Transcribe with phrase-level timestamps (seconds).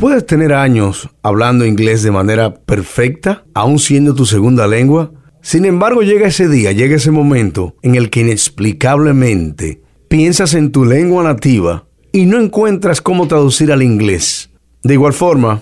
[0.00, 5.12] Puedes tener años hablando inglés de manera perfecta, aún siendo tu segunda lengua.
[5.42, 10.86] Sin embargo, llega ese día, llega ese momento en el que inexplicablemente piensas en tu
[10.86, 14.48] lengua nativa y no encuentras cómo traducir al inglés.
[14.82, 15.60] De igual forma,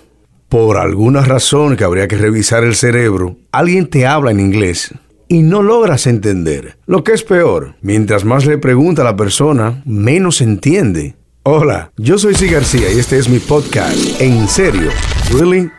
[0.48, 4.94] por alguna razón que habría que revisar el cerebro, alguien te habla en inglés
[5.26, 6.78] y no logras entender.
[6.86, 11.16] Lo que es peor, mientras más le pregunta a la persona, menos entiende.
[11.50, 12.46] Hola, yo soy C.
[12.48, 14.20] García y este es mi podcast.
[14.20, 14.90] ¿En serio?
[15.32, 15.70] ¿Really?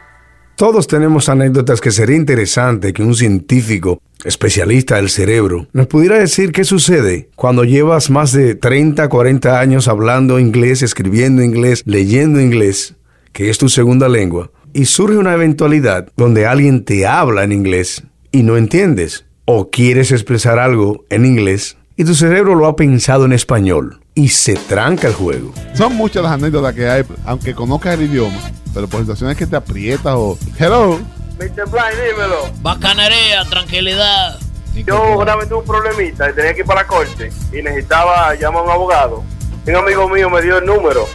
[0.56, 6.54] Todos tenemos anécdotas que sería interesante que un científico especialista del cerebro nos pudiera decir
[6.54, 12.96] qué sucede cuando llevas más de 30, 40 años hablando inglés, escribiendo inglés, leyendo inglés,
[13.32, 18.02] que es tu segunda lengua, y surge una eventualidad donde alguien te habla en inglés
[18.32, 23.26] y no entiendes, o quieres expresar algo en inglés y tu cerebro lo ha pensado
[23.26, 25.54] en español y se tranca el juego.
[25.74, 28.38] Son muchas las anécdotas que hay, aunque conozcas el idioma,
[28.74, 31.00] pero por situaciones que te aprietas o hello.
[31.38, 31.70] Mr.
[31.70, 32.50] Blind, dímelo.
[32.62, 34.40] Bacanería, tranquilidad.
[34.76, 38.36] Yo una vez tuve un problemita y tenía que ir para la corte y necesitaba
[38.36, 39.24] llamar a un abogado.
[39.66, 41.08] Un amigo mío me dio el número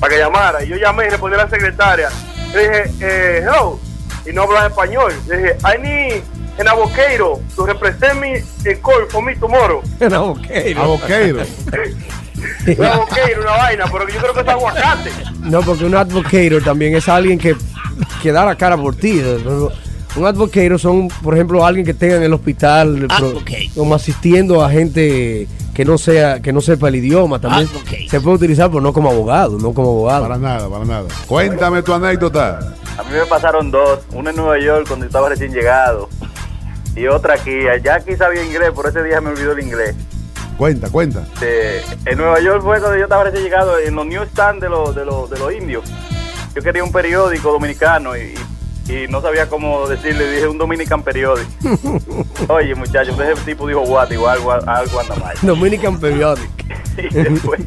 [0.00, 0.64] para que llamara.
[0.64, 2.08] Y yo llamé y respondí a la secretaria.
[2.52, 3.78] Le dije, eh, hello.
[4.26, 5.12] Y no hablaba español.
[5.28, 6.22] Le dije, I need
[6.58, 9.82] an avocado to represent me in court for me tomorrow.
[10.00, 10.82] En aboqueiro.
[10.82, 11.42] Aboqueiro.
[12.78, 15.10] Un avocado, una vaina, pero yo creo que es aguacate.
[15.42, 17.56] No, porque un advocate también es alguien que,
[18.22, 19.22] que da la cara por ti.
[20.16, 23.42] Un advocate son, por ejemplo, alguien que tenga en el hospital pro-
[23.74, 27.38] como asistiendo a gente que no sea que no sepa el idioma.
[27.38, 28.08] También Advocate.
[28.08, 30.22] se puede utilizar, pero no como abogado, no como abogado.
[30.24, 31.04] Para nada, para nada.
[31.26, 32.74] Cuéntame tu anécdota.
[32.98, 36.08] A mí me pasaron dos, una en Nueva York cuando estaba recién llegado
[36.96, 37.68] y otra aquí.
[37.68, 39.94] Allá aquí sabía inglés, por ese día me olvidó el inglés.
[40.58, 41.24] Cuenta, cuenta.
[41.34, 44.94] Este, en Nueva York fue cuando yo estaba recién llegado en los newsstands de los,
[44.94, 45.84] de los, de los indios.
[46.54, 48.34] Yo quería un periódico dominicano y,
[48.92, 51.48] y no sabía cómo decirle, dije un Dominican periódico.
[52.48, 55.36] Oye muchachos, ese tipo dijo what, igual algo, algo anda mal.
[55.42, 56.50] Dominican Periodic.
[56.98, 57.60] Y después,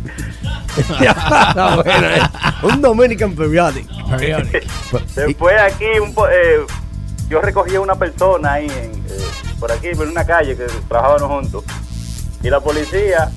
[1.86, 2.22] bueno, ¿eh?
[2.64, 3.88] Un Dominican Periodic.
[5.16, 6.60] Después aquí, un po- eh,
[7.30, 9.26] yo recogí a una persona ahí, en, eh,
[9.58, 11.64] por aquí, por una calle que trabajábamos juntos.
[12.44, 13.32] Y la policía,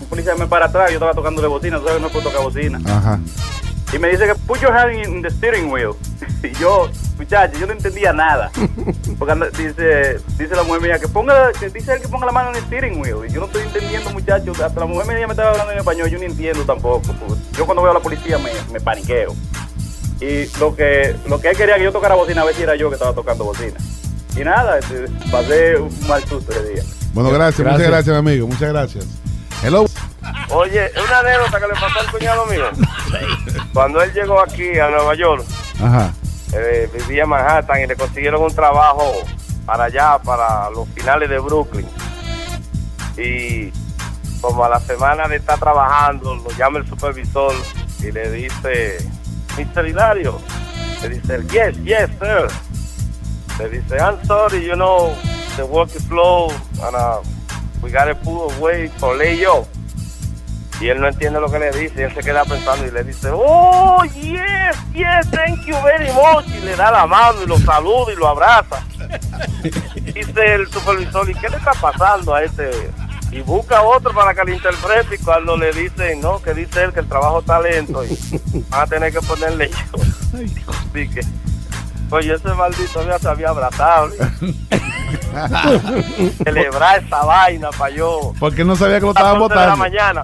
[0.00, 2.42] un policía me para atrás, yo estaba tocándole bocina, tú sabes que no puedo tocar
[2.42, 2.80] bocina.
[2.84, 3.18] Ajá.
[3.92, 5.92] Y me dice que put your hand in the steering wheel.
[6.42, 6.88] Y yo,
[7.18, 8.50] muchacho, yo no entendía nada.
[9.18, 12.50] Porque dice, dice la mujer mía que ponga, que dice él que ponga la mano
[12.50, 13.28] en el steering wheel.
[13.28, 14.52] Y yo no estoy entendiendo, muchacho.
[14.52, 17.02] Hasta la mujer mía me estaba hablando en español, yo no entiendo tampoco.
[17.12, 19.34] porque Yo cuando veo a la policía me, me paniqueo.
[20.20, 22.76] Y lo que, lo que él quería que yo tocara bocina, a ver si era
[22.76, 23.78] yo que estaba tocando bocina.
[24.36, 26.82] Y nada, este, pasé un mal susto ese día.
[27.12, 27.78] Bueno, gracias, Gracias.
[27.78, 28.46] muchas gracias, mi amigo.
[28.46, 29.06] Muchas gracias.
[29.62, 29.84] Hello.
[30.50, 32.64] Oye, una anécdota que le pasó al cuñado mío.
[33.72, 35.44] Cuando él llegó aquí a Nueva York,
[35.82, 36.12] Ajá.
[36.52, 39.12] eh, vivía en Manhattan y le consiguieron un trabajo
[39.66, 41.86] para allá, para los finales de Brooklyn.
[43.16, 43.72] Y
[44.40, 47.52] como a la semana de estar trabajando, lo llama el supervisor
[48.00, 48.98] y le dice,
[49.58, 49.86] Mr.
[49.86, 50.40] Hilario,
[51.02, 52.48] le dice, yes, yes, sir.
[53.58, 55.14] Le dice, I'm sorry, you know,
[55.66, 56.48] the is slow
[56.82, 57.22] and uh,
[57.82, 59.68] we got to put away for layoff.
[60.80, 63.04] Y él no entiende lo que le dice, y él se queda pensando y le
[63.04, 66.46] dice, oh, yes, yes, thank you very much.
[66.46, 68.82] Y le da la mano y lo saluda y lo abraza.
[70.14, 72.70] Dice el supervisor, ¿y qué le está pasando a este?
[73.30, 76.92] Y busca otro para que le interprete y cuando le dicen, no, que dice él
[76.94, 78.18] que el trabajo está lento y
[78.70, 80.02] van a tener que ponerle yo.
[80.32, 81.20] Así que,
[82.10, 84.10] oye, ese maldito ya se había abrazado.
[86.44, 89.76] Celebrar esa vaina para yo Porque no sabía que lo estaban 11 de la votando.
[89.76, 90.22] mañana.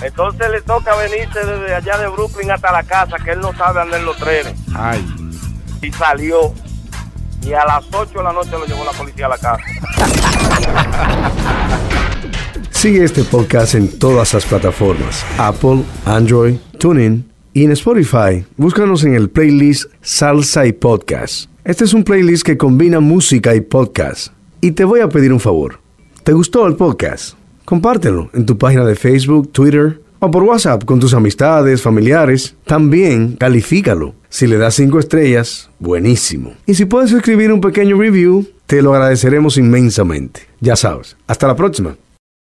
[0.00, 3.80] Entonces le toca venirse desde allá de Brooklyn hasta la casa, que él no sabe
[3.80, 4.54] andar en los trenes.
[4.74, 5.04] Ay.
[5.82, 6.52] Y salió.
[7.44, 9.58] Y a las 8 de la noche lo llevó la policía a la casa.
[12.70, 18.46] Sigue este podcast en todas las plataformas: Apple, Android, TuneIn y en Spotify.
[18.56, 21.50] Búscanos en el playlist Salsa y Podcast.
[21.64, 24.32] Este es un playlist que combina música y podcast.
[24.60, 25.78] Y te voy a pedir un favor.
[26.24, 27.36] ¿Te gustó el podcast?
[27.64, 32.56] Compártelo en tu página de Facebook, Twitter o por WhatsApp con tus amistades, familiares.
[32.64, 34.14] También califícalo.
[34.28, 36.54] Si le das cinco estrellas, buenísimo.
[36.66, 40.48] Y si puedes escribir un pequeño review, te lo agradeceremos inmensamente.
[40.60, 41.16] Ya sabes.
[41.28, 41.96] Hasta la próxima.